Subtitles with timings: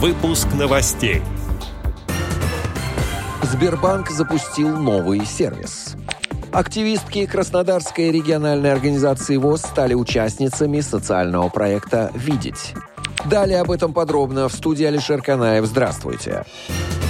[0.00, 1.22] Выпуск новостей.
[3.42, 5.96] Сбербанк запустил новый сервис.
[6.52, 12.74] Активистки Краснодарской региональной организации ВОЗ стали участницами социального проекта «Видеть».
[13.24, 15.66] Далее об этом подробно в студии Алишер Канаев.
[15.66, 16.44] Здравствуйте.
[16.68, 17.07] Здравствуйте.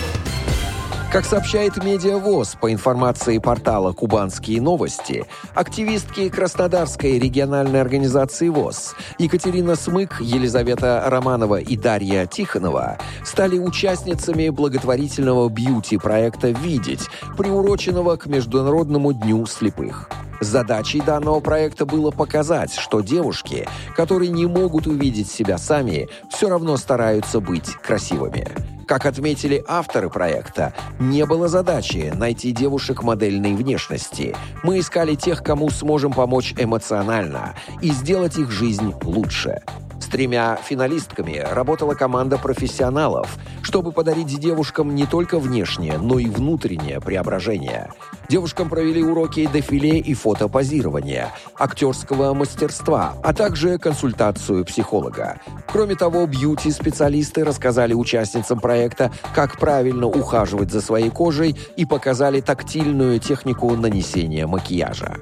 [1.10, 5.24] Как сообщает Медиавоз по информации портала «Кубанские новости»,
[5.54, 15.48] активистки Краснодарской региональной организации ВОЗ Екатерина Смык, Елизавета Романова и Дарья Тихонова стали участницами благотворительного
[15.48, 20.10] бьюти-проекта «Видеть», приуроченного к Международному дню слепых.
[20.42, 23.66] Задачей данного проекта было показать, что девушки,
[23.96, 28.77] которые не могут увидеть себя сами, все равно стараются быть красивыми.
[28.88, 34.34] Как отметили авторы проекта, не было задачи найти девушек модельной внешности.
[34.62, 39.60] Мы искали тех, кому сможем помочь эмоционально и сделать их жизнь лучше.
[40.08, 47.92] Тремя финалистками работала команда профессионалов, чтобы подарить девушкам не только внешнее, но и внутреннее преображение.
[48.28, 55.40] Девушкам провели уроки дефиле и фотопозирования, актерского мастерства, а также консультацию психолога.
[55.66, 63.18] Кроме того, бьюти-специалисты рассказали участницам проекта, как правильно ухаживать за своей кожей и показали тактильную
[63.18, 65.16] технику нанесения макияжа.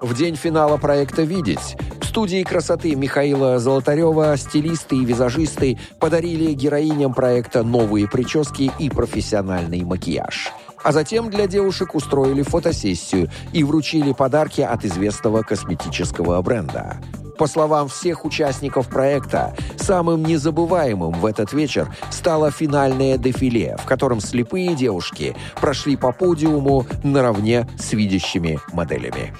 [0.00, 1.76] В день финала проекта «Видеть»
[2.10, 10.50] студии красоты Михаила Золотарева стилисты и визажисты подарили героиням проекта новые прически и профессиональный макияж.
[10.82, 16.96] А затем для девушек устроили фотосессию и вручили подарки от известного косметического бренда.
[17.38, 24.20] По словам всех участников проекта, самым незабываемым в этот вечер стало финальное дефиле, в котором
[24.20, 29.32] слепые девушки прошли по подиуму наравне с видящими моделями.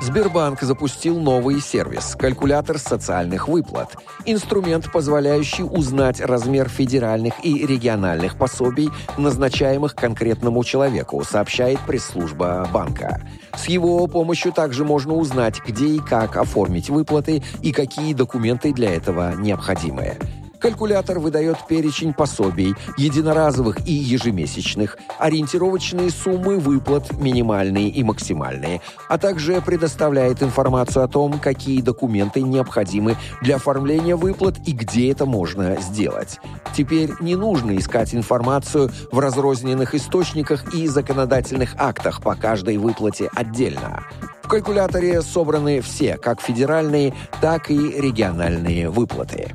[0.00, 3.96] Сбербанк запустил новый сервис– калькулятор социальных выплат.
[4.24, 13.20] Инструмент, позволяющий узнать размер федеральных и региональных пособий, назначаемых конкретному человеку, сообщает пресс-служба банка.
[13.54, 18.94] С его помощью также можно узнать, где и как оформить выплаты и какие документы для
[18.94, 20.16] этого необходимы.
[20.60, 29.62] Калькулятор выдает перечень пособий, единоразовых и ежемесячных, ориентировочные суммы выплат, минимальные и максимальные, а также
[29.62, 36.38] предоставляет информацию о том, какие документы необходимы для оформления выплат и где это можно сделать.
[36.74, 44.04] Теперь не нужно искать информацию в разрозненных источниках и законодательных актах по каждой выплате отдельно.
[44.42, 49.54] В калькуляторе собраны все, как федеральные, так и региональные выплаты.